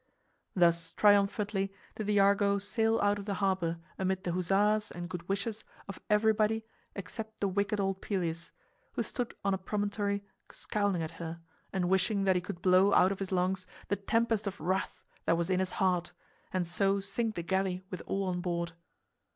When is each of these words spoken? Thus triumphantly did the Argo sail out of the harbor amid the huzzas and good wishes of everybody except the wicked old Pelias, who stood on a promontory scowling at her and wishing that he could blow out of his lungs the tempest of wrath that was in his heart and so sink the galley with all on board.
Thus 0.55 0.93
triumphantly 0.93 1.71
did 1.93 2.07
the 2.07 2.19
Argo 2.19 2.57
sail 2.57 2.99
out 3.01 3.19
of 3.19 3.25
the 3.25 3.35
harbor 3.35 3.77
amid 3.99 4.23
the 4.23 4.31
huzzas 4.31 4.89
and 4.89 5.07
good 5.07 5.29
wishes 5.29 5.63
of 5.87 5.99
everybody 6.09 6.65
except 6.95 7.39
the 7.39 7.47
wicked 7.47 7.79
old 7.79 8.01
Pelias, 8.01 8.49
who 8.93 9.03
stood 9.03 9.35
on 9.45 9.53
a 9.53 9.59
promontory 9.59 10.23
scowling 10.51 11.03
at 11.03 11.11
her 11.21 11.39
and 11.71 11.87
wishing 11.87 12.23
that 12.23 12.35
he 12.35 12.41
could 12.41 12.63
blow 12.63 12.91
out 12.95 13.11
of 13.11 13.19
his 13.19 13.31
lungs 13.31 13.67
the 13.89 13.95
tempest 13.95 14.47
of 14.47 14.59
wrath 14.59 15.03
that 15.25 15.37
was 15.37 15.51
in 15.51 15.59
his 15.59 15.73
heart 15.73 16.13
and 16.51 16.67
so 16.67 16.99
sink 16.99 17.35
the 17.35 17.43
galley 17.43 17.83
with 17.91 18.01
all 18.07 18.23
on 18.23 18.41
board. 18.41 18.71